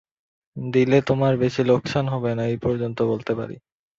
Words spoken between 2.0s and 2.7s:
হবে না, এই